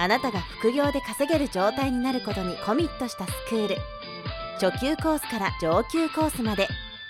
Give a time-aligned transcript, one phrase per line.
[0.00, 3.76] あなたが副業で稼げる状態になることにコミットしたスクール
[4.58, 6.68] 初級コースから上級コースまで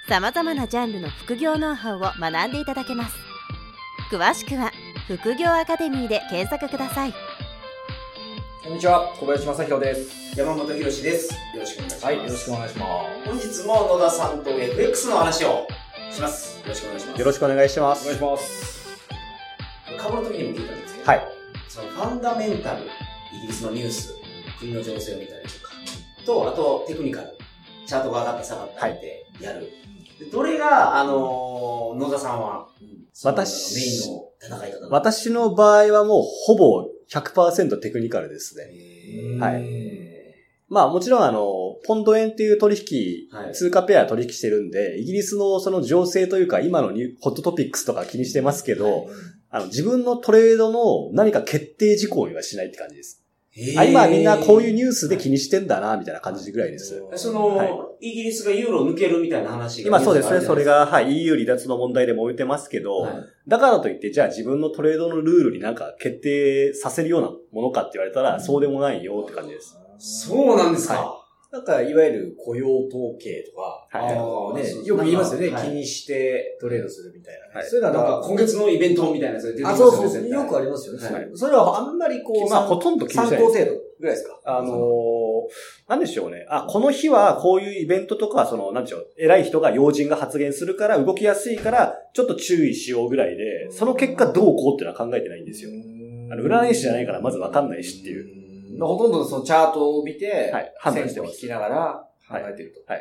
[0.09, 3.15] さまざまなジャンルの副業ノウハウを学んでいただけます
[4.11, 4.73] 詳しくは
[5.07, 7.15] 副業アカデミーで検索ください
[8.65, 10.39] こんにちは、小林正宏です。
[10.39, 11.33] 山本博史です。
[11.33, 12.05] よろしくお願いします。
[12.05, 12.87] はい、よろしくお願いしま
[13.25, 15.67] 本日も野田さんと FX の話を
[16.13, 16.61] します。
[16.61, 17.19] よろしくお願いします。
[17.19, 18.03] よろしくお願いします。
[18.03, 18.05] す。
[18.05, 18.99] お願いします。
[19.99, 21.40] 株の時にも聞いたんですけど、はい。
[21.71, 24.17] そのファンダメンタル、イギリスのニュース、
[24.59, 25.73] 国の情勢を見たりとか、
[26.27, 27.29] と、あとテクニカル、
[27.87, 29.71] チャートが上がった下がったりでやる。
[30.19, 32.67] でどれが、あのー野田さんは、
[33.23, 39.39] 私メインの戦い方だ私の場合はもうほぼ100%テクニカルですね。
[39.39, 39.65] はい
[40.69, 41.41] まあもちろんあの、
[41.85, 43.53] ポンド円っていう取引、はい。
[43.53, 49.09] 通貨ペア取引してるんで、イギリスのその情勢というか今のニューホットトピックスとか気にしてますけど、
[49.51, 53.21] あの自分のトレードの何か決定事項にはしないって感じです。
[53.77, 57.03] あ今みんなこういうニュースで気にしてんだな、みたいな感じぐらいです。
[57.17, 57.71] その、はい。
[58.01, 63.15] イギリスがユーロ抜けるみたいな話が今そうですね、それが、ははい、EU 離脱の問題で揉めてますけど、はい。
[63.49, 69.77] だからといって、じゃあ自分のトレードのルールになんか決定させるようなものかって言われたら、そうでもないよって感じです。
[69.99, 70.95] そうなんですか。
[70.95, 71.17] は
[71.53, 77.53] なんか、いわゆる雇用統計とか、はいねそう、よく言いますよね、はい気にしてトレードするみたいなね。
[77.55, 79.97] はいそういうのはなんか今月のイベントみたいなやつが出てきまあ、すよね。
[79.97, 81.09] そうそうそう、よくありますよね。
[81.09, 84.41] はいそれはあんまりこう、まあほとんど気に参しないです考程度ぐらいですか？
[84.45, 86.47] あのー、なんでしょうね。
[86.49, 95.71] あ、この日はこういうイベントとか、その、なんでしょう、偉い人が要人が発言するから動きやすいから、ちょっと注意しようぐらいで、その結果どうこうっていうのは考えてないんですよ。
[96.31, 98.40] あの、占い師じゃないからまずわかんないしっていう。
[98.79, 101.39] ほとんどそのチャートを見て、はい判断してます。
[101.39, 102.93] 線を引きながら考えてると。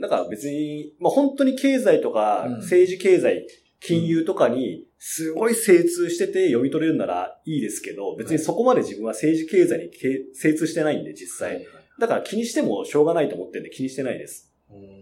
[0.00, 2.56] だから別に、まあ本当に経済とか、うん。
[2.58, 3.46] 政治経済、
[3.80, 11.66] 金融とかに、すごい精通してて読み取れるならいいですけど、別にそこまで自分は政治経済にけ精通してないんで、実際。
[11.98, 14.52] だから気にしてもしょうがないと思ってるんで気にしてないです。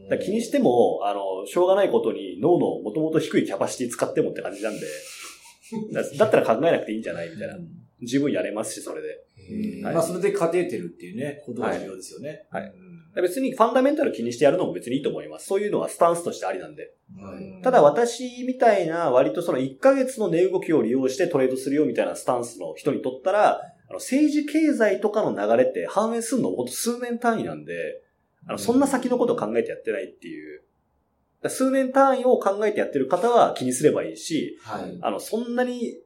[0.08, 4.86] だ気にしても、あの、しょうがないことに脳のもともと低いキャパシティ使ってもって感じなんで、
[5.92, 7.54] だだったら考えなくていいんじゃないみたいな。
[8.02, 9.08] 十分やれますし、それで。
[9.82, 12.46] はいまあ、それで勝ててるっていうね、ことが重要ですよね。
[12.50, 15.46] はいうん別にファンダメンタル気にしてやるのも別にいいと思います。
[15.46, 16.92] そういうのはスタンスとしてありなんで。
[17.20, 28.00] はいただ私みたいな割とその1ヶ月の値動きを利用してトレードするよみたいなスタンスの人にとったら、あの政治経済とかの流れって反映するのほんと数年単位なんで、
[28.46, 30.62] あのそんな先のことを考えてやってないっていう。
[31.48, 34.98] 数年単位を考えてやってる方は気にすればいいし、はい。
[35.00, 35.96] あの、そんなに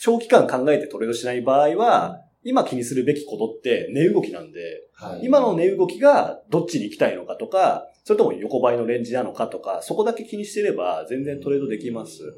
[0.00, 5.24] 長期間考えてトレードしない場合は、今気にするべきことって値動きなんで、はい。
[5.24, 12.34] 今の値動きがどっちに行きたいのかとか、それとも横ばいのレンジなのかとか、そこだけ気にしてれば全然トレードできます。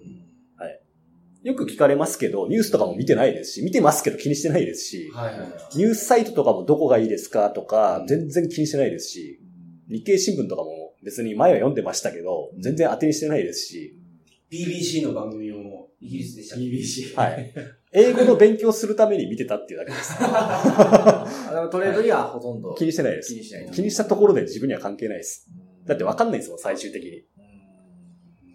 [1.47, 5.49] よく聞かれますけど、ニュースとかも見てないですし、見てますけど気にしてないですし、はいはい。
[5.77, 9.39] ニュースサイトとかもどこがいいですかとか、全然気にしてないですし、
[9.89, 13.97] 日経新聞とかも別に前は読んでましたけど、全然当てにしてないですし、
[14.51, 15.46] BBC の番組を
[16.07, 17.17] イギリスでした BBC。
[17.17, 17.53] はい。
[17.93, 20.17] 英語の勉強するために見てたっていうだけです。
[21.71, 23.39] トレードにはほとんど気にしてないです気。
[23.39, 23.71] にしない。
[23.73, 25.51] 気にしたところで自分には関係ないです。
[25.85, 27.25] だってわかんないですもん、最終的に。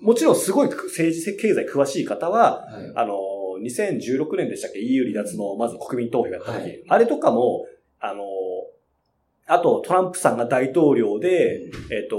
[0.01, 2.91] もちろんすごい政治経済詳しい方は、はい。
[2.95, 3.16] あの、
[3.62, 7.66] 2016年でしたっけ ?EU 離脱のまず国民投票やった時、はいあれとかも、
[8.00, 8.23] あの、
[9.47, 12.18] あとトランプさんが大統領で、えっ、と、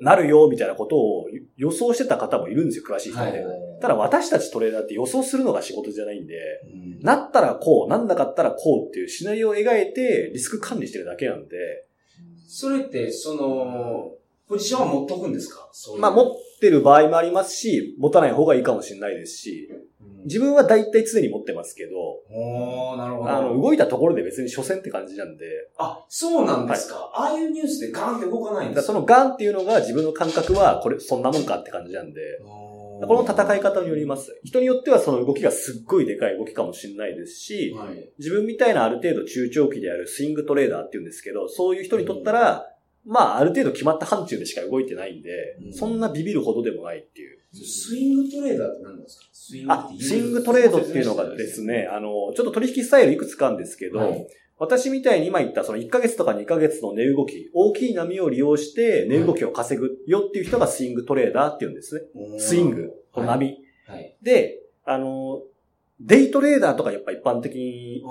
[0.00, 3.44] なるよみたいなことを予想してた方もいるんですよ、詳しい人で。
[3.44, 6.34] はいただ私たちトレーダーって予想するのが仕事じゃないんで、
[6.64, 7.00] うん。
[7.00, 11.56] なったらこう、なんなかったらこうっていうシナリオを描いてリスク管理してるだけなんで、
[12.48, 14.12] それって、その、
[14.48, 15.70] ポジションは持っとくんですか？
[15.98, 16.26] まあ持っ
[16.60, 19.70] てる場合もありますし、持たない方がいいかもしれないですし、
[20.00, 20.24] うん。
[20.24, 21.98] 自分は大体常に持ってますけど、
[22.30, 23.30] おー、なるほど。
[23.30, 25.46] あの、動いたところで別に所詮って感じなんで、
[25.78, 27.10] あ、そうなんですか。
[27.14, 28.86] ああいうニュースでガンって動かないんですか？
[28.86, 32.20] そのガンっていうのが自分の感覚は、これ、そんなもんかって感じなんで、
[33.06, 34.40] この戦い方によります。
[34.44, 38.10] 人によってはその動きがすっごいでかい動きかもしれないですし、はい。
[38.18, 42.66] 自分みたいなある程度中長期であるスイングトレーダーっていうんですけど、そういう人にとったら、
[43.04, 45.30] まあ、ある程度決まった範疇でしか動いてないんで、
[45.66, 47.38] うんそんなビビるほどでもないっていう。
[47.52, 49.26] スイングトレーダーって何なんですか？
[49.32, 54.26] スイングあ、スイングトレードっていうのがですね、あの、ちょっと取引スタイルいくつかあるんですけど、はい
[54.62, 62.38] 私みたいに今言ったその1ヶ月とか2ヶ月の値動き、大きい波を利用して値動きを稼ぐよっていう人がスイングトレーダーっていうんですね。
[62.38, 63.58] スイング、この波。
[63.88, 64.16] はい。
[64.22, 65.42] で、あの、
[65.98, 68.04] デイトレーダーとかやっぱ一般的に、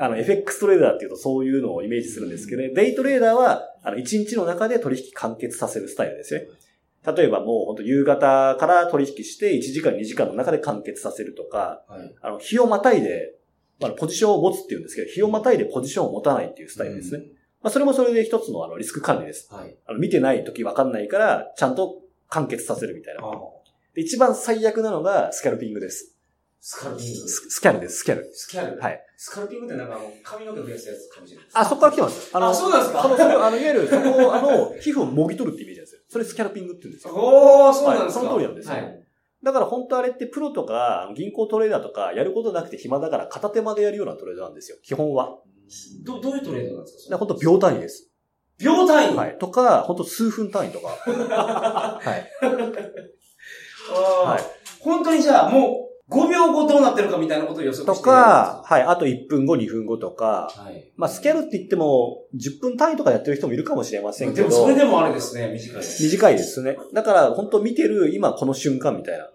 [0.00, 6.46] あの、FX トレーダーっていうとそういうのをイメージするんですけどね、デイトレーダーは、あの、1日の中で取引完結させるスタイルですよね。
[7.16, 12.14] 例えばもう本当夕方から取引して1時間2時間の中で完結させるとか、はい。
[12.20, 13.35] あの、日をまたいで、
[13.82, 17.24] あの、ポジションを持つっていうんですけど、日をまたいでポジションを持たないっていうスタイルですね。
[17.62, 19.52] まあ、それもそれで一つのあの、リスク管理です。
[19.52, 19.76] はい。
[19.86, 23.22] あの、見てない時わかんないから、ちゃんと完結させるみたいな。
[23.94, 26.12] 一番最悪なのが、スキャルピングです。
[26.60, 27.28] スカルピング。
[27.28, 28.30] ススキャルです、スキャル。
[28.32, 28.80] スキャル？
[28.80, 29.00] はい。
[29.16, 31.46] スカルピングってなんかあの、髪の毛増やすやつかもしれない。
[31.54, 32.30] あ、そこから来てます。
[32.36, 33.02] あの、あそうなんですか？
[33.02, 36.00] その、あの、いわゆる、そこを、あの、皮膚をもぎ取るってイメージなんですよ。
[36.08, 37.14] それスキャルピングって言うんですよ。
[37.14, 39.05] おー、そうなんですか、はいその通りなんですよはい。
[39.46, 44.78] だから本当あれってプロとか、銀行トレーダーとか、やることなくて暇だから片手間でやるようなトレーダーなんですよ。
[44.82, 45.38] 基本は。
[46.04, 47.16] ど、どういうトレードなんですか？
[47.16, 48.10] 本当秒単位です。
[48.58, 49.16] 秒単位？
[49.16, 49.38] はい。
[49.38, 50.88] とか、本当数分単位とか。
[51.08, 52.06] はい。
[53.94, 54.42] はい
[54.80, 58.82] 本当にじゃあ、もう、5秒後どうなってるかみたいなことを予測してとか、はい。
[58.82, 60.48] あと1分後、2分後とか。
[60.56, 60.92] はい。
[60.96, 64.48] まあ、スキャルって言っても、10分単位とかやってる人もいるかもしれませんけど。
[64.48, 66.02] でもそれでもあれですね、短いです。
[66.04, 66.76] 短いですね。
[66.92, 69.28] だから、本当見てる今この瞬間みたいな。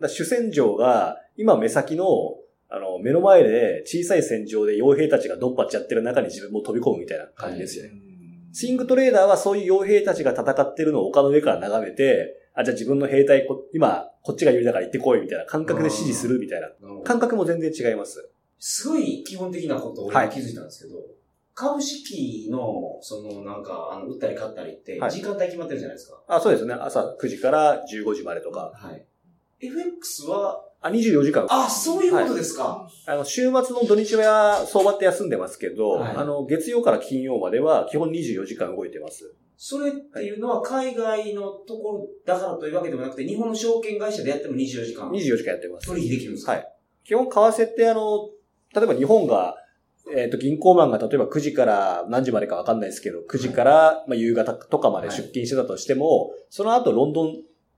[0.00, 2.04] だ主戦場が、今目先の、
[2.68, 7.90] あの、目の前で小さい戦場で傭兵たちがドンパチやってる中に自分も飛び込むみたいな感じですよね。
[8.52, 16.68] スイングトレーダーはそういう傭兵たちが戦ってるのを丘の上から眺めて、あ、じゃあ自分の兵隊こ、今、こっちが有利だから行ってこいみたいな感覚で指示するみたいな。
[17.04, 18.30] 感覚も全然違います。
[18.58, 20.98] すごい基本的なことを気づいたんですけど、
[21.54, 26.22] 株式の、そのなんか、あの、売ったり買ったりっては、い時間帯決まってるじゃないですか。
[26.26, 26.74] あ、そうですね。
[26.74, 28.72] 朝9時から15時までとか。
[28.74, 29.04] はい。
[29.60, 31.46] FX は、あ、24時間。
[31.48, 32.88] あ、そういうことですか。
[33.06, 39.34] あの、週末の土日は相場って休んでますけど、はいあの、月曜から金曜までは基本24時間動いてます。
[39.56, 45.86] それっていうのは海外のところだからというわけでもなくて、日本の証券会社でやっても24時間24時間やってます。
[45.86, 46.52] 取引できるんですか？
[46.52, 46.72] はい。
[47.04, 47.30] 基本為
[47.62, 48.28] 替ってあの、
[48.74, 49.56] 例えば日本が、
[50.14, 57.36] えっ、と、銀行マンが例えば9時から何時までかわかんないですけど、9時から、まあ、夕方とかまで出勤してたとしても、その後ロンドン、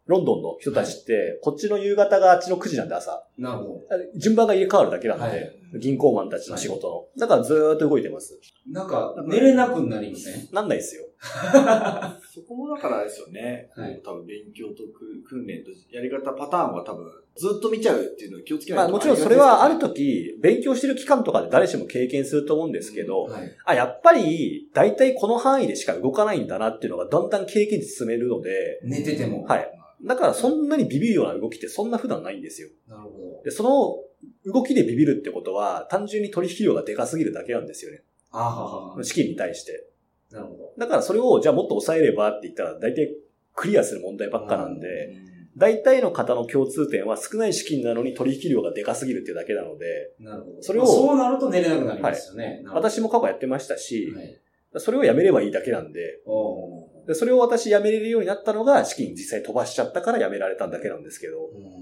[0.09, 3.25] ロンドンの人たちって、こっちの夕方があっちの9時なんで朝。
[3.37, 3.81] なるほ
[4.17, 7.21] 順番が入れ替わるだけなんで、はい銀行マンたちの仕事の。
[7.21, 8.41] だからずーっと動いてます。
[8.67, 8.73] ど。
[8.81, 10.49] なんか、寝れなくなりません？
[10.51, 11.05] なんないですよ。
[12.33, 13.69] そこもだからですよね。
[13.77, 17.05] はい多分勉強とく訓練とやり方パターンは多分
[17.37, 18.93] ずっと見ちゃうっていうのを気をつけないと。
[18.93, 23.57] まあもちろんそれはある時、勉強してる期間とかで誰しも経験すると思うんですけど、はい。
[23.67, 29.45] あ、やっぱり、大体この範囲でしか動かないんだなっていうのがだんだん経験値進めるので、寝てても。
[29.45, 29.78] はい。
[30.05, 32.69] だからそんなにビビるような動きってそんな普段ないんですよ。
[32.87, 33.43] なるほど。
[33.45, 38.03] で、その動きでビビるってことは、単純に取引量がでかすぎるだけなんですよね。
[38.31, 39.05] あははは。
[39.05, 39.89] 資金に対して。
[40.31, 40.73] なるほど。
[40.79, 43.15] だからそれを、じゃあもっと抑えればって言ったら、大体
[43.55, 45.17] クリアする問題ばっかなんで、
[45.57, 50.63] 大体の方の共通点は少ない資金なのに取引量がでかすぎるっていうだけなので、なるほど。
[50.63, 52.45] それをまあそうなると寝れなくなりますよね。
[52.45, 54.41] なるほど私も過去やってましたし、はい。
[54.77, 61.79] それをやめればいいだけなんで、おーでそれを私やめれるようになったのが資金実際飛ばしちゃったからやめられたんだけなんですけど、うん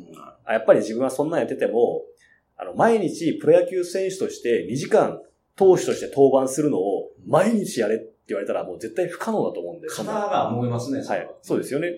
[0.46, 2.02] あやっぱり自分はそんなんやってても、
[2.56, 5.20] あの、毎日プロ野球選手として2時間
[5.56, 9.88] 投手として登板するのを毎日やれって言われたらもう絶対不可能だと思うんで。
[9.88, 11.02] そんな肩が燃えますね。
[11.02, 11.28] はい。
[11.42, 11.88] そうですよね。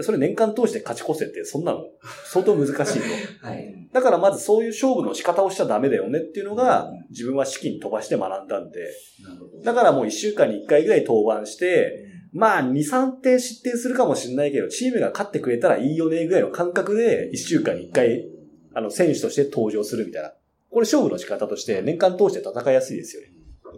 [0.00, 1.84] それ年間通して勝ち越せってそんなの
[2.24, 2.82] 相当難しいと。
[3.46, 3.88] はい。
[3.92, 8.80] だからまずそういう勝負の仕方をしちゃダメだよねっていうのが自分は資金飛ばして学んだんで、
[9.22, 9.62] なるほど。
[9.62, 18.28] だからもう1週間に1回ぐらい登板して、まあ、2、3点失点するかもしれないけど、チームが勝ってくれたらいいよね、ぐらいの感覚で、1週間に1回、
[18.74, 20.32] あの、選手として登場するみたいな。
[20.70, 23.28] これ勝負の仕方として、年間通して戦いやすいですよね。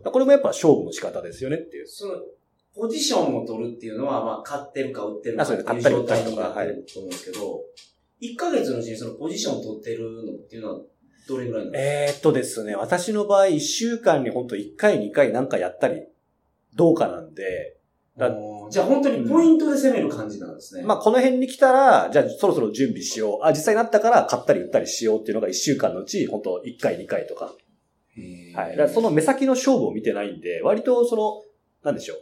[0.04, 1.87] これもやっぱ勝負の仕方ですよねっていう。
[1.88, 2.14] その、
[2.75, 7.64] ポジションを取るっていうのは、まあ、買ってるか売ってるかっていう状態になってると思うんですけど、
[8.20, 10.80] 1ヶ月のうちにそのポジションを取ってるのっていうのは、
[11.28, 16.06] どれぐらいなんですえー、っとですね、私の場合、1週間に本当1回、2回なんかやったり、
[16.75, 17.76] どうかなんで、
[18.16, 20.85] じゃあ本当にポイントで攻める感じなんですね。
[20.85, 23.44] まあ、この辺に来たら、じゃあそろそろ準備しよう。
[23.44, 27.52] あ、実際になったから買ったり売ったりしようっていうのが1週間のうち、本当1回、2回とか。
[28.54, 28.71] はい。
[28.71, 31.42] だからその目先の勝負を見てないんで、割とその、
[31.83, 32.18] なんでしょう。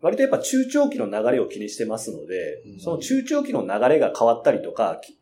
[0.00, 5.18] 割とやっぱ中長期の流れを気にしてますので、うんその中長期の流れが変わったりとか、き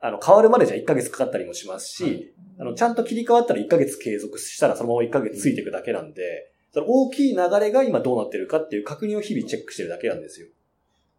[0.00, 10.48] あの、変わるまでじゃ1ヶ月かかったりもしますし、はいあの、ちゃんと切り替わったら1ヶ月継続したらそのまま1ヶ月ついていくだけなんで、その大きい流れが今どうなってるかっていう確認を日々チェックしてるだけなんですよ。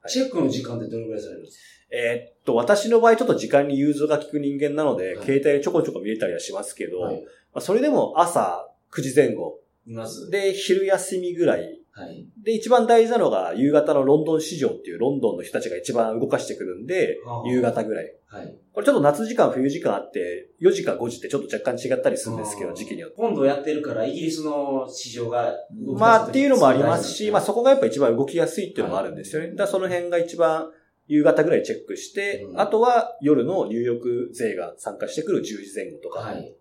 [0.02, 1.60] はいチェックの時間ってどれぐらいされるんです
[1.90, 7.22] えーっと、私の場合ちょっと時間に融通が利く人間なので、はい携帯でちょこちょこ見れたりはしますけど、かはい。
[7.22, 10.30] まあ、それでも朝9時前後、まず。
[10.30, 12.28] で、昼休みぐらい、はい。
[12.44, 18.14] で、一番大事なのが夕方のロンドン市場っていうロンドンの人たちが一番動かしてくるんでは、あ夕方ぐらい。
[18.28, 18.54] はい。
[18.74, 23.16] これちょっと夏時間、冬時間あって、4時か5時ってちょっと若干違ったりするんですけど、時期によって。
[23.18, 25.54] 今度やってるから、イギリスの市場が
[25.98, 29.52] まあっていうのもありますし、まあそそこがやっぱ一番動きやすいっていうのもあるんですよね。
[29.52, 30.70] だからその辺が一番
[31.08, 36.20] 夕方ぐらいチェックして、うんあとは夜の入浴勢が参加してくる10時前後とか。
[36.20, 36.54] はい。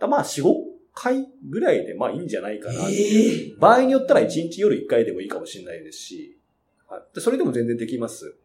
[0.00, 2.88] まあ4、5回ぐらいでまあいいんじゃないかな。
[2.88, 6.38] ええ場合によったら1日夜1回でもいいかもしれないですし、
[6.88, 8.36] はいでそれでも全然できます。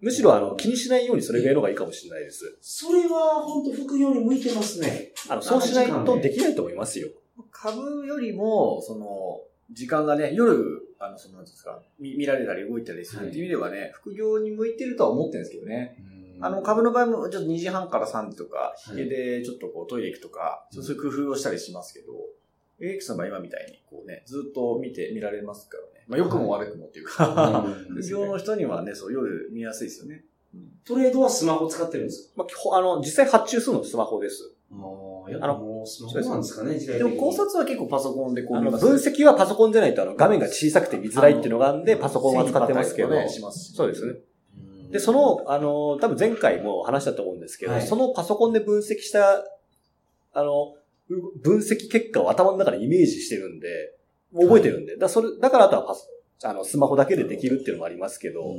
[0.00, 2.58] むしろあの気にしないようにそれぐらいの方がいいかもしれないです。
[2.60, 5.12] それは本当副業に向いてますね。
[5.30, 7.08] あの、そうしないとできないと思いますよ。
[7.52, 9.40] 株よりも、その、
[9.70, 15.96] 時間がね、夜、あの、その、なんですか、見見られたり動いたりするっていう意味ではね、副業に向いてるとは思ってるんですけどね。
[16.42, 22.12] あの、株の場合も、ちょっと2時半から3時とか、い引けでちょっとこうトイレ行くとか、そういう工夫をしたりしますけど、
[22.80, 26.04] エイクさんは今みたいに、こうね、ずっと見て、見られますからね。
[26.08, 27.74] まあ、良くも悪くもっていうか、うん。
[28.02, 30.24] 副業の人にはね、そう、夜見やすいですよね。
[30.84, 32.32] トレードはスマホ使ってるんですか？
[32.38, 34.52] まあ、基本あの、実際発注するのスマホです。
[34.72, 34.74] あ
[35.28, 37.04] あ、やっぱもうスマホなんですかね、時代で。
[37.04, 43.08] も考察は結構パソコンでこう分析はパソコンじゃないとあの、画面が小さくて見づらいっていうのがあるんで、パソコンは使ってますけど、
[43.74, 44.14] そうですね。
[44.92, 47.86] うんで、そ、の、あの、多分前回も話したと思うんですけど、はい。
[47.86, 49.44] そのパソコンで分析した、
[50.34, 50.74] あの、
[51.08, 53.68] う分析結果を頭の中でイメージしてるんで、
[54.34, 56.06] 覚えてるんで、だそれ、だからあとはパソ、
[56.44, 58.54] あの、スマホだけでできるっていうのもありますけど、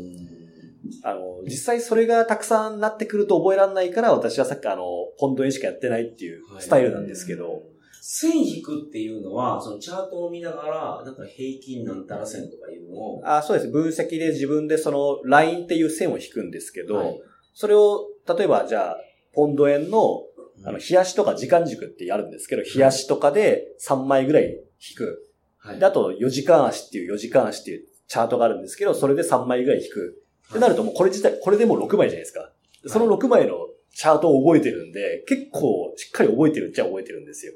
[1.03, 4.83] あの、実際それがたくさんなってくると覚えられないから、私はさっきあの、
[5.17, 7.63] ポンド円しかやってないっていうスタイルなんですけど、
[8.05, 13.71] 線引くっていうのは、そのチャートを見ながら、なんか平均なんたら線とかいうのを、あそうです。
[13.71, 17.21] 分析で自分でそのラインっていう線を引くんですけど、はい
[17.55, 18.97] それを、例えばじゃあ、
[19.31, 20.23] ポンド円の、
[20.65, 25.29] あの、冷やしとか時間軸ってやるんですけど、冷やしとかで3枚ぐらい引く。
[25.59, 30.23] はいで、あと4時間足っていう4時間足っていうチャートがあるんですけど、それで3枚ぐらい引く。
[30.49, 32.51] ってなるともうこれ自体、これでもう6枚じゃないですか。
[32.87, 33.53] その6枚の
[33.93, 37.53] チャートを覚えてるんで、結構しっかり覚えてるっちゃ覚えてるんですよ。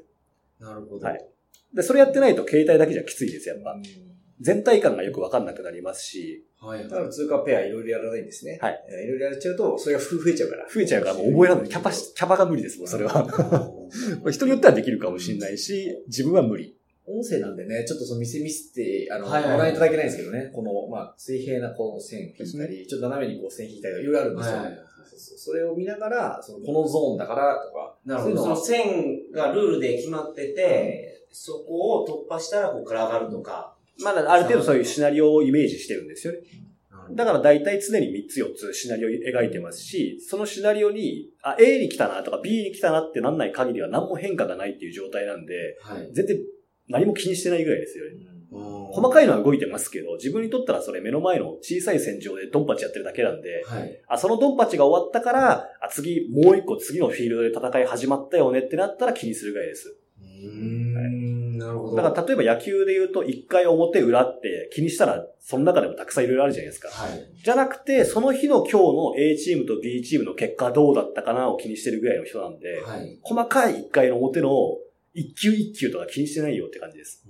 [0.60, 1.06] なるほど。
[1.06, 1.28] はい
[1.74, 3.76] で、それやってないと携帯だけじゃきついです、やっぱ。
[4.40, 8.58] 全体感がよくわかんなくなりますし、はいだから通貨ペアいろいろやらないんですね。
[8.60, 9.04] はいえー。
[9.04, 10.66] いろいろやっちゃうと、それが増えちゃうから。
[10.68, 11.68] 増えちゃうからもう覚えられない。
[11.68, 13.12] キャパし、キャパが無理ですもん、それは。
[14.30, 16.77] 人によってはできるかもしれないし、自分は無理。
[17.08, 24.56] 音声なんでね、ちょっとその店見せて、あの、はいはいはいご覧いただけないんですけどね、この、まあ、水平なこの線引いたり、ちょっと斜めにこう線引いたりとかいろいろあるんですよ。
[24.56, 24.88] はいはいはい
[25.18, 28.36] それを見ながら、そのこのゾーンだからとか、なるほど。
[28.36, 33.74] その線がルールで決まってて、そこを突破したらここから上がるとか。
[34.00, 36.40] まだある程度そういうシナリオをイメージしてるんですよね。
[37.12, 46.12] だから大体常に3つ4つシナリオを描いてますし、そのシナリオに、あ、A に来たなとか B に来たなってなんない限りは何も変化がないっていう状態なんで、はい。
[46.12, 46.38] 全然
[46.88, 48.12] 何も気にしてないぐらいですよね。
[48.50, 54.00] 細細かいのは動いてますけど、自分にとったらそれ目の前の小さい戦場でドンパチやってるだけなんで、はい。
[54.08, 59.96] あ、そのドンパチが終わったから、あ、次、もう一個次のフィールドで戦い始まったよねってなったら気にするぐらいです。
[61.58, 61.96] なるほど。
[61.96, 66.88] だから例えば野球で言うと、一回表裏って気にしたら、その中でもたくさんいろいろあるじゃないですか。
[66.88, 67.28] はい。
[67.42, 73.18] じゃなくて、その日の今日の A チームと B チームの結果どうだったかなを気にしてるぐらいの人なんで、はい。
[73.22, 74.50] 細かい一回の表の
[75.18, 77.24] 一球一球とか気にしてないよって感じです。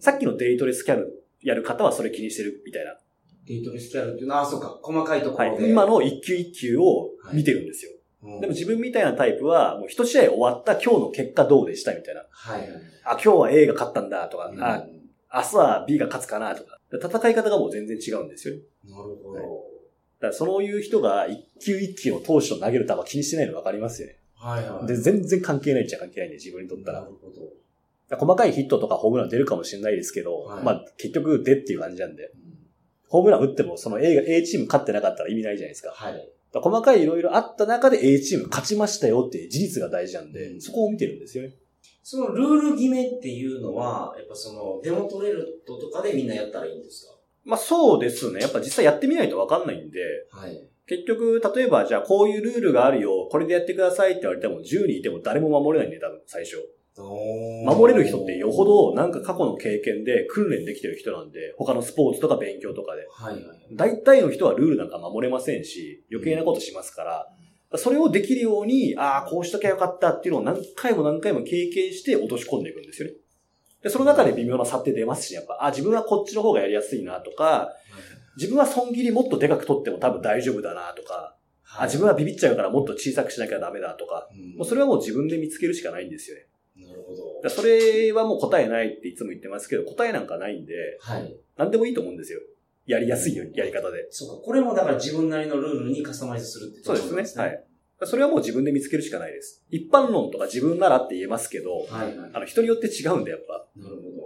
[0.00, 2.96] さっきのデイトレスキャルやる方はそれ気にしてるみたいな。
[3.46, 5.50] デートレスキャルっていうのは、あ、そうか、細かいとこはい。
[5.50, 5.70] ろで。
[5.70, 7.92] 今の一球一球を見てるんですよ。
[8.22, 12.24] うん、でも自分みたいなタイプは、もう一試合終わった今日の結果どうでしたみたいな。
[12.30, 12.70] はいはい。
[13.04, 14.84] あ、今日は A が勝ったんだとか、うんあ、
[15.32, 16.78] 明日は B が勝つかなとか。
[16.92, 18.62] 戦い方がもう全然違うんですよね。
[18.84, 19.32] なるほど。
[19.32, 19.42] はい
[20.18, 24.16] だからそういう人が一球一球を投手と投げる球気にしてないの分かりますよね。
[24.46, 24.86] はいはい。
[24.86, 27.00] で、全然関係ないっちゃ関係ないんで、自分にとったら。
[27.00, 28.16] なるほど。
[28.16, 32.30] 細かいヒットとかホームラン出るかもしれないですけど、はいまあ結局出っていう感じなんで、
[33.08, 35.90] ホームラン打ってもその A が A チーム勝ってなかったら意味ないじゃないですか。
[35.90, 36.28] はい。
[36.54, 41.54] 細かいいろいろあった中で A チーム勝ちましたよっていう事実が大事なんで、うんそこを見てるんですよね。
[42.02, 47.08] そのルール決めっていうのは、やっぱその、デモトレルトとかでみんなやったらいいんです
[47.44, 48.40] まあそうですね。
[48.40, 49.98] やっぱ実際やってみないと分かんないんで、
[50.30, 50.60] かはい。
[50.88, 56.56] 結局、例えばじゃあこういうルールがあるよ、これでやってくださいって言われても10人いても誰も守れないんで、多分最初。
[57.66, 63.06] 守れる人ってよほどなんか過去の経験で訓練できてる人なんで、他のスポーツとか勉強とかで。
[63.10, 63.44] はいはい。
[63.72, 67.26] 大体の人はルールなんか守れませんし、余計なことしますから、
[67.78, 73.14] それをできるように、ああ、こうしときゃよかったっていうのを何回も何回も経験して落とし込んでいくんですよね。
[73.82, 77.72] で、その中で微妙な差って出ますし、やっぱ、あ、自分はこっちの方がやりやすいなとか、
[78.36, 81.36] 自分は損切りもっとでかく取っても多分大丈夫だなとか、
[81.78, 86.46] あ、自分はビビっちゃうからもっと小さくしなきゃダメだとか、もうそれはもう自分で見つけるしかないんですよね。
[86.76, 87.40] なるほど。
[87.42, 91.36] だそれはもう答えないっていつも言ってますけど、答えなんかないんで、はい。
[91.56, 92.40] 何でもいいと思うんですよ。
[92.86, 94.06] やりやすいように、やり方で。
[94.10, 97.42] そうか、これもだから自分なりのルールにカスタマイズするってそうですね。
[97.42, 97.64] はい。
[98.04, 99.64] それはもう自分で見つけるしかないです。
[99.70, 102.30] 一般論とか自分ならって言えますけど、はいはい。
[102.34, 103.66] あの、人によって違うんで、やっぱ。
[103.76, 104.25] なるほだ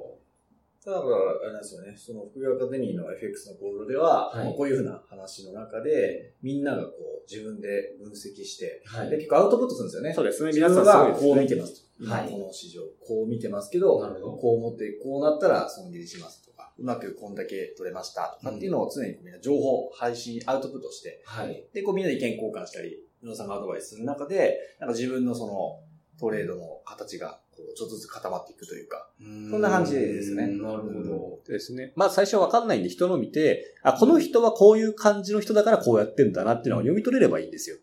[0.84, 8.99] から、あれなんですよね、その副業アカデミーの FX のゴールでは、はいまあこういうふうな話の中で、みんながこう自分で分析して、ど。
[8.99, 10.14] はで結構アウトプットするんですよね。
[10.14, 10.49] そうですね。
[10.49, 11.28] 自皆さんすごいですね。
[11.28, 13.99] こう見てますはいこの市場、こう見てますけど、
[14.40, 21.62] こう思って、こうなったら損切りしますとか、うまくこんだけ取れましたとかっていうのを常にみんな情報、配信、アウトプットして、はい。
[21.75, 25.80] で、こうみんなで意見交換したり、皆さんがアドバイスする中で、なんか自分のその
[26.18, 31.40] トレードの形がこうちょっとずつ固まっていくというか、そそんな感じですねなるほど。
[31.46, 31.92] ですね。
[31.96, 37.76] まあ最初はわかんないんで人の見て、あ、この人はこういう感じの人だからこうやってんだなっていうのを読み取れればいいんですよ。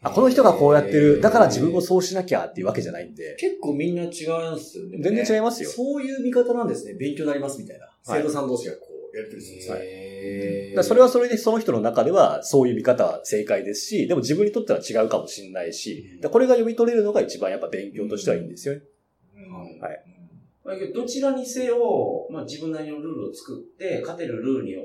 [0.00, 1.20] あ、この人がこうやってる。
[1.20, 3.36] だから自分もそうしなきゃっていうわけじゃないんで。
[3.38, 4.98] 結構みんな違うんですよね。
[5.00, 6.94] 全然違いますよそういう見方なんですね。
[6.94, 7.86] 勉強になりますみたいな。
[7.86, 9.76] はい生徒さん同士がこう、やりとりするんですよ。
[9.78, 18.80] へだからそれはそれでその人の中ではそういう見方は正解ですし、でも自分にとっては違うかもしれないし、これが読み取れるのが一番やっぱ勉強としてはいいんですよね。
[18.80, 18.97] うん
[19.46, 24.76] はいどどちらにせよ、まあ自分なりのルールを作って、勝てるルールに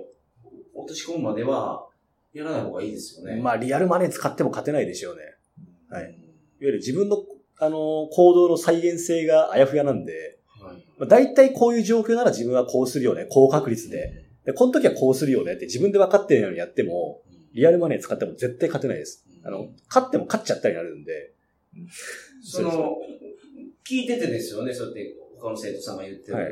[0.73, 1.87] 落とし込むまでは、
[2.33, 3.41] やらない方がいいですよね。
[3.41, 5.21] まあリアルマネー使っても勝てないでしょうね。
[5.89, 6.23] はいうん
[6.63, 7.17] いわゆる自分の、
[7.59, 10.77] あの、行動の再現性があやふやなんで、はい。
[10.97, 14.23] まあ、大体こういう状況なら自分はこうするよね、高確率で。
[14.45, 17.21] で、この時はこうするよねって自分で分かってるようにやっても、
[17.53, 19.25] リアルマネー使っても絶対勝てないです。
[19.43, 21.33] あの、勝っても勝っちゃったりになるんで。
[22.41, 22.97] その、
[23.87, 26.35] 聞いててですよね、そうやって他の生徒さんが言ってる。
[26.35, 26.45] はい。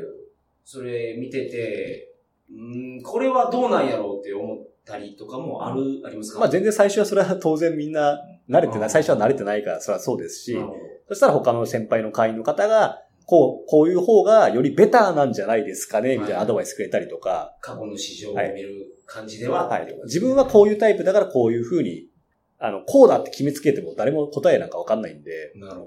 [0.64, 2.14] それ見てて、
[2.50, 6.40] うん、これはどうなんやろうって思ったりとかもある、ありますか？
[6.40, 10.56] まあ全然最初はそれは当然みんな慣れてない、最初は慣れてないからそれはそうですし。
[11.08, 19.96] そしたら他の先輩の会員の方が、こう、こういう方がよりベターなんじゃないですかね、みたいなアドバイスくれたりとか、過去の市場を見る感じでは、はい。
[20.04, 22.08] 自分はこういうタイプだからこういう風に、
[22.58, 25.86] あの、こうだって決めつけても誰も答えなんかわかんないんで、なるほ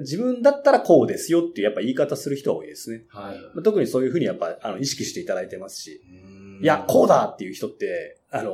[0.00, 3.04] 自分だったらこうですよっていうやっぱ言い方する人は多いですね。
[3.12, 3.18] ど。
[3.18, 3.36] はい。
[3.54, 8.52] まあ特にそういう風にやっぱ、あの、意識していただいてますし、うんいや、こうだっていう人って、あの、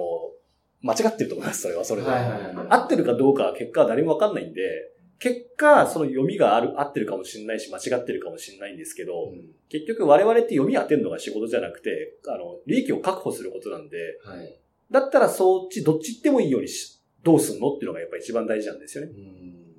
[0.81, 2.09] 間違ってると思います、それは、それで。
[2.09, 2.66] はいはいはい。
[2.68, 9.40] 合ってるかどうかは結果は誰もわかんないんで、結果、その読みがある、合ってるかもしれないし、間違ってるかもしれないんですけど、うん
[9.72, 14.61] 結局我々って読み当てるのが仕事じゃなくて、あの、利益を確保することなんで、はい。
[14.90, 19.12] だったらそっち、どっち行ってもいいようにし、どうすんのっていうのがやっぱ一番大事なんですよね。
[19.16, 19.71] うん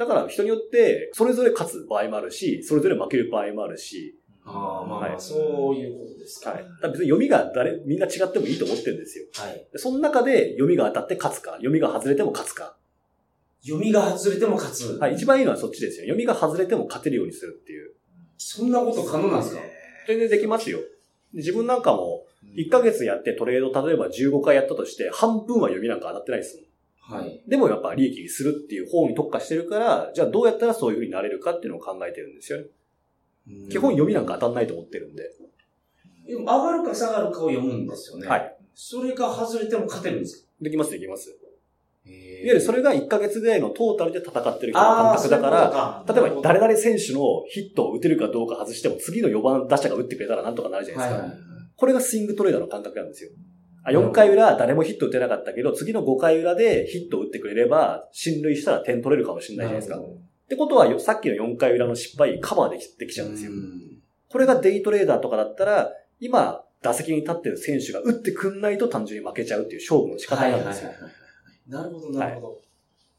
[0.00, 6.52] だから人によって、それぞれ勝つ場合もあるし、それぞれ負ける場合もあるし、ああ、まあ、はいそういうことですか。
[6.52, 6.64] はい。
[6.90, 9.26] 別に読みが誰、みんな違ってもいいと思ってるんですよ。
[9.34, 9.66] はい。
[9.70, 12.76] でその中で読みが当たって勝つか、読みが外れても勝つか。
[13.62, 14.98] 読みが外れても勝つ。
[14.98, 15.14] はい。
[15.14, 16.04] 一番いいのはそっちですよ。
[16.04, 17.92] 読みが外れても勝てるようにするっていう。
[18.38, 19.60] そんなこと可能なんですか？
[20.08, 20.78] 全然できますよ。
[20.78, 20.86] で
[21.34, 22.24] 自分なんかも、
[22.56, 26.64] 1ヶ月やってトレード例えば15回やったとして、半分は読みなんか当たってないですもん。
[27.00, 27.42] はい。
[27.48, 32.66] でもやっぱ利益にするっていう方に特化してるから、じゃあどうやったらそういう風になれるかっていうのを考えてるんですよね。
[33.70, 35.30] 基本読みなんか当たんないと思ってるんで。
[36.26, 38.28] でも上がるか下がるかを読むんですよね。
[38.28, 38.56] はい。
[38.74, 40.48] それが外れても勝てるんですか？
[40.60, 41.36] できます、できます。
[42.06, 51.22] いわゆるそれが1ヶ月ぐらいのトータルで戦ってる人の感覚だから、ら例えば誰々選手のヒットを打てるかどうか外しても次の4番打者が打ってくれたらなんとかなるじゃないですか。
[51.22, 53.30] はいはいはいこれがスイングトレーダーの感覚なんですよ。
[53.82, 59.98] あ4回裏誰もヒット打てなかったけど、次の5回裏でヒットを打ってくれれば、進塁したら点取れるかもしれないじゃないですか。
[59.98, 60.02] っ
[60.48, 63.52] てことは、さっきの4回裏の失敗カバーできできちゃうんですよ。
[63.52, 63.90] うん
[64.30, 65.90] これがデイトレーダーとかだったら、
[66.20, 70.92] 今、打席に立ってる選手が打ってくんないと単純に負けちゃうっていう勝負の仕方なんですよ。
[71.68, 72.60] なるほど、なるほど。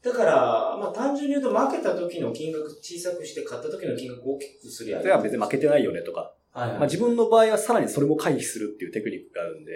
[0.02, 0.32] だから、
[0.80, 6.32] まあ単純に言うと負けた時の金額小さくして勝った時の金額を大きくすりゃそれは別に負けてないよねとか。
[6.52, 6.78] はいはい。
[6.78, 9.72] まあ自分の場合はさらにそれも回避するっていうテクニックがあるんで、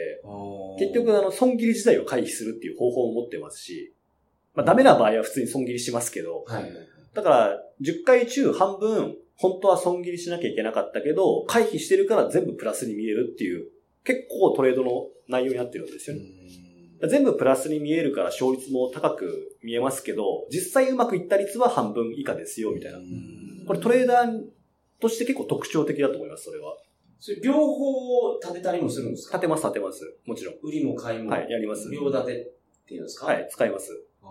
[0.79, 3.95] 結局あの、損切り自体を回避するっていう方法を持ってますし、
[4.55, 6.87] まあダメな場合は普通に損切りしますけど、はいはいはい。
[7.15, 13.69] だから、10回中半分、本当は損切りしなきゃいけなかったけど、回避してるから全部プラスに見えるっていう、
[14.05, 16.23] 結構トレードの内容になってるんですよね。
[17.09, 22.99] 全部プラスに見えるから勝率も高く見えますけど、実際うまくいった率は半分以下ですよ、みたいな。
[23.67, 24.41] これトレーダー
[25.01, 26.77] として結構特徴的だと思います、それは。
[27.19, 29.39] それ両方立てたりもするんですか？
[29.39, 30.19] 立てます、立てます。
[30.27, 30.55] もちろん。
[30.63, 31.31] 売りも買いも。
[31.31, 31.91] はい、やります。
[31.91, 33.27] 両立てっていうんですか？
[33.27, 33.91] はい、使います。
[34.23, 34.27] あ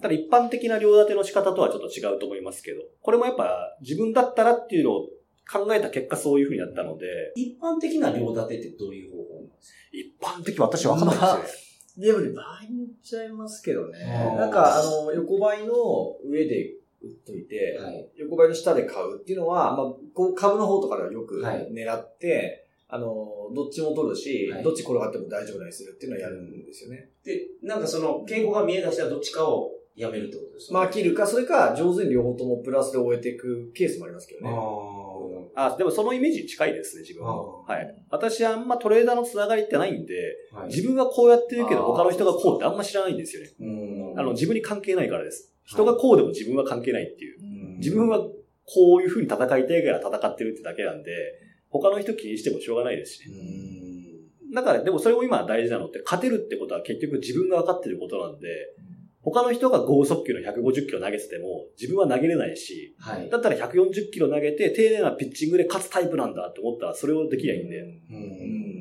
[0.00, 5.08] ただ一般的な両立ての仕方とはちょっと違うと思いますけど、これもやっぱ自分だったらっていうのを
[5.50, 11.66] 考えた結果そういう風になったので、一般的な両立てってどういう方法なんです一般的私わかんないです
[11.98, 13.98] でもね、場合によっちゃいますけどね
[14.38, 15.74] なんか、あの、横ばいの
[16.24, 23.06] 上で売っといて、はい横ばいの下で買うっていうのは、まあ、こう株の方とかではよくはい狙って、あの、
[23.54, 27.08] どっちも取るし、はいどっち転がっても大丈夫なようにするっていうのをやるんですよね。
[27.24, 34.50] で、なんかその、傾向が見え出したらどっちかをやめるってことですまあ、切るか、それか、上手に両方ともプラスで終えていくケースもありますけどね。
[35.54, 37.62] ああ、でもそのイメージに近いですね、自分は。
[37.62, 38.04] はい。
[38.10, 40.14] 私はあんまトレーダーのつながりってないんで、
[40.52, 43.50] あ、はい自分はこうやってるけど他の人がこうってあんま知らないんですよね。
[43.60, 45.49] うんあの、自分に関係ないからです。
[45.64, 47.40] 人がこうでも自分は関係ないっていう。
[47.42, 51.10] うん自分はこういう風に戦いたいから戦ってるってだけなんで、
[51.70, 53.30] 他の人気にしてもしょうがないですし
[54.54, 58.48] だから、でもそれを今大事なのって、勝てるってことは結局自分が分かってることなんで、
[59.22, 63.28] 他の人が剛速球の150キロ投げてても、自分は投げれないし、はい。
[63.28, 67.80] だったら140キロ投げて、丁寧なピッチングで勝つタイプなんだって思ったら、それをできないんで。
[67.80, 68.80] うん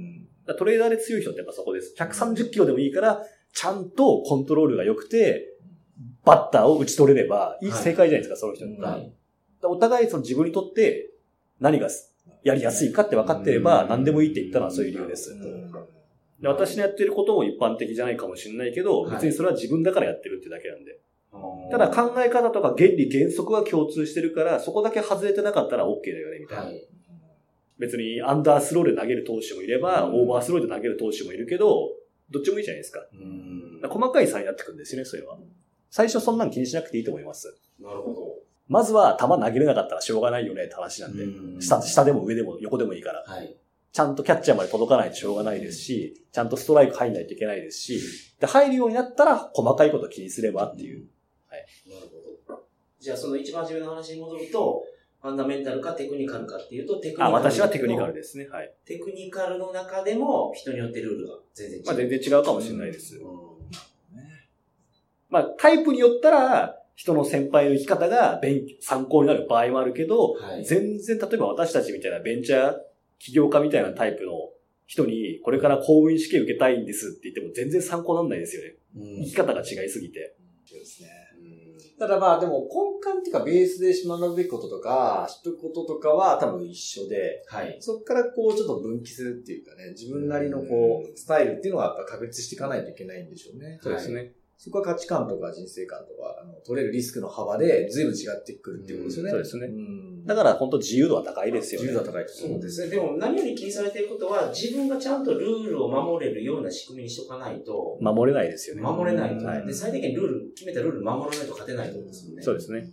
[0.50, 1.94] らトレーダーで強い人ってやっぱそこです。
[1.98, 3.22] 130キロでもいいから、
[3.54, 5.49] ちゃんとコントロールが良くて、
[6.30, 8.76] バッターを打ち取れれば、いいはい正解じゃないですか、その人に。
[8.76, 9.12] うんはい。
[9.64, 11.12] お互いその自分にとって
[11.60, 11.90] 何が
[12.44, 15.36] やりやすいかって分かってれば、うん何でもいいって言ったのはそういう理由です。
[16.42, 21.00] で私のやってることも一般的じゃないかもしれないけど、はい別にそれは自分だからやってるってだけなんで。
[21.32, 21.38] あ
[21.72, 26.64] ただ考え方とか原理原則は共通してるから、そこだけ外れてなかったら OK だよね、みたいな。
[26.66, 26.88] はい。
[27.78, 31.90] 別にアンダースローで投げる投手もいれば、うんオーバースローで投げる投手もいるけど、
[32.32, 33.02] どっちもいいじゃないですか。
[33.14, 35.38] うんだから細かい差になってくるんですよね、それは。
[35.90, 37.56] 最初そんなの気にしなくていいと思います。
[37.80, 38.36] なるほ
[38.68, 41.26] まずは球投げれなかったらしょうがないよねって話なんで。
[41.26, 41.60] ど。
[41.60, 43.24] 下、下でも上でも横でもいいから。
[43.26, 43.56] はい。
[43.92, 48.00] ちゃんとキャッチャーまで届かないとしょうがないですし、ちゃんとストライク入んないといけないですし、
[48.40, 51.08] で、入るようになったら細かいこと気にすればっていう。
[51.50, 52.02] なる
[52.48, 52.64] ほど。
[53.00, 54.84] じゃあその一番初めの話に戻ると、
[55.22, 57.30] ファンダメンタルかテクニカルかっていうと、テクニカル。
[57.30, 58.48] あ、私はテクニカルですね。
[58.48, 58.72] はい。
[58.86, 61.86] テクニカルの中でも人によってルールが全然違う。
[61.88, 63.18] まあ全然違うかもしれないです。
[63.18, 63.49] うん
[65.30, 72.76] まあタイプによったら、人の先輩の生き方が勉参考になる場合もあるけど、はい全然例えば私たちみたいなベンチャー
[73.20, 74.32] 起業家みたいなタイプの
[74.86, 78.76] 人に、これから公務員試験受けたいんですって言っても全然参考にならないですよね。
[78.98, 80.36] うん生き方が違いすぎて。
[80.66, 81.10] そうですね。
[81.42, 81.60] うん
[82.00, 87.78] ただまあでも根幹っていうかベースで学ぶべきこととか、知っとくこととかは多分一緒で、はい。
[87.82, 93.80] そこからこうちょっと分岐するっていうかね、自分なりのこう、スタイルっていうのはやっぱ確立していかないといけないんでしょうね。
[93.82, 94.32] そうですね。
[94.62, 99.32] そこは価値観とか人生観とか、あの取れるリスクの幅で随分違ってくるっていうことですよね。
[99.32, 101.88] そうですねんだから本当自由度は高いですよね。
[101.88, 102.90] 自由度は高いですそうですね。
[102.90, 108.82] でも何より気にされていることは、自分がちゃんとルールを守れるような仕組みにしとかないと、守れないですよね。
[108.82, 109.46] 守れないと。
[109.46, 112.42] はいで、最低限ルール、決めたルール守らないと勝てないってことですよね。
[112.42, 112.92] そうですね。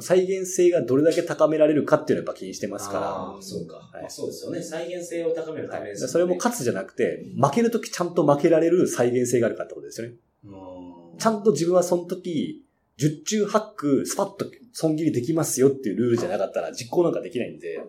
[0.00, 4.62] 再現性がどれだけ高められるかっていうのをやっぱ気にしてますかああ、そうか、はいまあそうですよね。
[4.62, 6.02] 再現性を高めるためです。
[6.02, 6.08] ね。
[6.08, 10.14] それも勝つじゃなくて、負けるときちゃんと負けられる再現性があるかってことですよね。
[11.14, 12.64] うんちゃんと自分はその時、
[12.96, 17.80] 十中八九、スパッと損切りできますよっていうルールじゃなかったら実行なんかできないんで、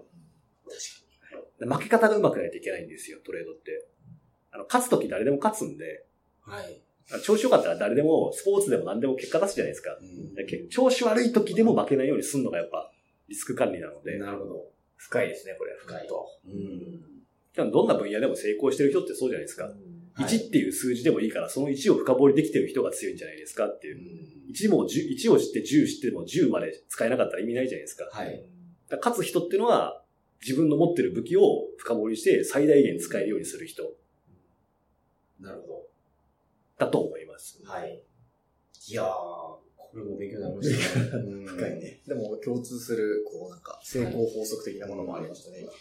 [1.60, 3.88] 負け方が上手くないといけないんですよ、トレードって。
[4.52, 6.06] あの、勝つ時誰でも勝つんで、
[6.42, 6.82] はい。
[7.24, 9.92] 調子良かったら誰でも、スポーツでも何でも結果出すじゃないですか。
[10.00, 12.92] うん調子悪い時でも負けないようにするのがやっぱ
[13.30, 14.66] リスク管理なので、なるほど。
[14.98, 15.78] 深いですね、これは。
[15.80, 16.28] 深いと。
[16.48, 17.72] うん。
[17.72, 19.66] どんな分野でも成功してる人ってそうじゃないですか。
[19.66, 24.00] はい1っていう数字でもいいから、その1を深掘りできてる人が強いんじゃないですかっていう。
[24.52, 28.10] 1も10、1を知って10知っても10まで使えなかったら意味ないじゃないですか。
[28.12, 28.44] はい。
[28.90, 30.02] 勝つ人っていうのは、
[30.42, 33.84] 自分の持ってる武器を深掘りして最大限使えるようにする人
[35.40, 35.88] なるほ
[36.78, 37.64] だと思います。
[37.64, 37.72] ど。
[37.72, 38.02] はい。
[38.88, 39.62] いやー、こ
[39.96, 41.24] れも勉強になりましたね。
[41.26, 41.80] うん深い。
[41.80, 42.02] ね。
[42.06, 45.72] でも共通する、こうなんか、成功法則的なものもありましたね、今。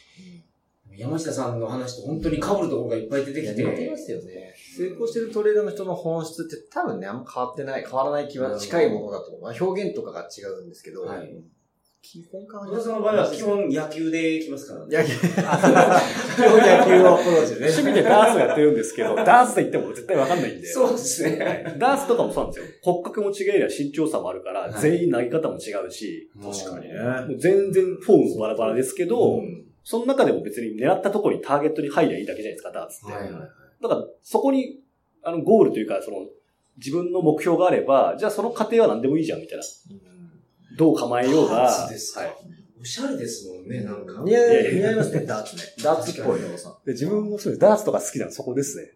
[0.96, 3.64] 山下さんの話と本当に被るところがいっぱい出てきて。
[3.64, 4.54] 似てますよね。
[4.76, 9.42] 成功してるトレーダーの人の本質って多分ね、あんま変わってない、変わらない気は近いものだと思う。
[9.42, 11.34] まあ、表現とかが違うんですけど、はい
[12.06, 14.98] 基本感小田さんの場合は基本野球で来ますからね。
[14.98, 15.42] 野球、基本
[16.60, 17.68] 野球のアプローチでね。
[17.68, 20.66] 趣味でダーツをやってるんですけど、 ダーツと言っても絶対わかんないんで。
[20.66, 21.64] そうですね。
[21.78, 22.72] ダーツとかもそうなんですよ。
[22.82, 26.94] 骨格も違えりゃ身長差もあるから、はい全員投げ方も違うし、確かにね。
[27.26, 33.12] もう全然フォームもバラバラですけど、うんその中でも別に狙ったところにターゲットに入りゃいいだけじゃないですか、ダーツって。
[33.12, 33.50] はいはいはい。
[33.82, 34.80] だから、そこに、
[35.22, 36.26] あの、ゴールというか、その、
[36.78, 39.64] 自分の目標があれば、じゃあその過程は何でもいいじゃん、みたいな。
[40.76, 42.34] どう構えようが、ダーツですかはい。
[42.80, 44.22] おしゃれですもんね、なんか。
[44.24, 45.62] 似合いいやいや似合いますね、ダーツね。
[45.82, 46.72] ダーツっぽいね、おさん。
[46.84, 47.58] で自分もそうです。
[47.58, 48.90] ダーツとか好きなのそこですね。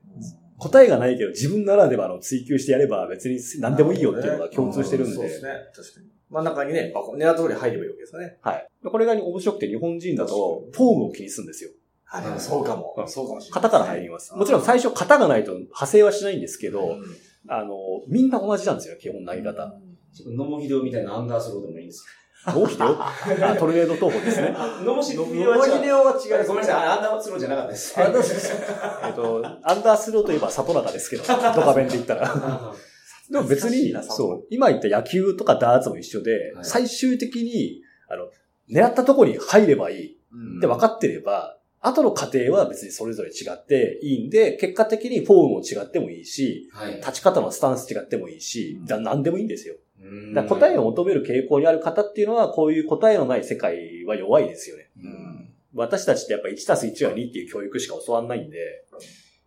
[0.58, 5.14] 答えがないけど、自分ならではの追求してやれば別に何でもいいよっていうのが共通してるんで。
[5.14, 6.06] そうですね、確かに。
[6.30, 8.38] 真ん中にね、バコン、狙った通り入ればいいわけですかね。
[8.42, 8.68] はい。
[8.84, 11.70] これが面白くて日本人だと、フォームを気にするんですよ。
[12.10, 12.94] あ、でもそうかも。
[12.96, 13.62] うんそうかもしれない。
[13.62, 14.34] 型から入ります。
[14.34, 17.02] もちろん最初型がないと派生はしないんですけど、うん
[17.48, 17.76] あの、
[18.08, 19.74] みんな同じなんですよ、基本投げ方。
[20.14, 22.04] ちょっと野茂秀夫みたいなアンダースローでもいいんです
[22.46, 24.52] ノーヒデオあトルネード投法ですね。
[24.52, 25.26] か野茂秀ノ夫
[25.58, 26.46] モヒデオは違う。
[26.46, 27.94] ごめんなさい、アンダースローじゃなかったです。
[27.98, 32.74] えっと、アンダースローといえば里中ですけど、ドカベンで言ったら。
[33.30, 36.64] でも別にそう、今言った野球とかダーツも一緒で、はい。
[36.64, 38.30] 最終的に、あの、
[38.70, 40.18] 狙ったとこに入ればいい。
[40.32, 40.58] うん。
[40.58, 46.96] って分かってれば、後の過程は別にそれぞれ違っていいんで、結果的にフォームも違ってもいいし、はい。
[46.96, 49.76] 立ち方のスタンス違ってもいいし、だ何でもいいんですよ。
[50.02, 50.34] うん。
[50.34, 54.90] だ答えを求める傾向にある方っていうのは、こういう答えのない世界は弱いですよね。
[55.02, 55.48] うん。
[55.74, 58.84] 私たちってやっぱ1たす1は2っていう教育しか教わんないんで、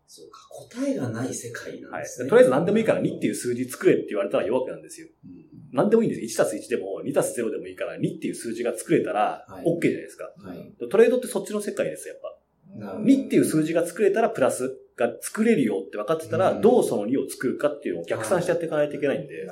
[0.08, 2.04] そうか、答えがない世界なんはい。
[2.04, 2.30] ですね。
[2.30, 5.08] とりあえず何でもいいから2っていう数字作れって言われたら弱くなんですよ。
[5.26, 6.42] うん何でもいいんです。
[6.42, 10.26] 1たす1でも2たす0でもいいから2っていう数字が作れたらはい OK じゃないですか。
[10.38, 10.90] はい。
[10.90, 12.38] トレードってそっちの世界です、やっぱ。
[12.78, 19.48] なるほど2っていう数字が作れたらプラスが作れるよって分かってたら、うんどうその2を作るかっていうのを逆算してやっていかないといけないんで、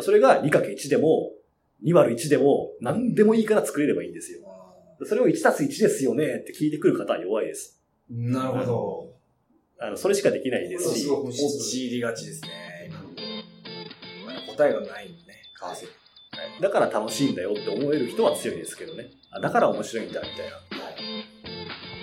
[0.00, 1.32] それが 2×1 でも、
[1.84, 4.40] 2割1でも、何でもいいから作れればいいんですよ。
[5.04, 7.80] それを1たす1ですよねって聞いてくる方は弱いです。
[8.10, 9.09] なるほど。
[9.82, 12.92] あの、それしかできないですし、ごい陥りがちですね。
[14.22, 16.60] 今答えがないんでね、為替。
[16.60, 19.10] だから楽しいんだよって思える人は強いですけどね。
[19.30, 20.60] あだから面白いんだみたいな。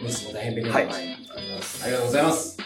[0.01, 2.57] ニュースも大変便利はいありがとうございます。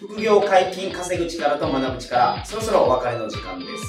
[0.00, 3.84] 副業解禁稼ぐ力と学ぶ力、そろそろお別れの時間です。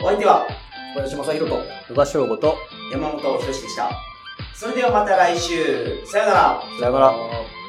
[0.00, 0.46] お相手は
[0.94, 1.62] 小林正宏と。
[1.90, 2.56] 野田翔吾と、
[2.92, 3.90] 山本博史でした。
[4.54, 6.06] それではまた来週。
[6.06, 6.62] さよなら。
[6.78, 7.61] さよなら。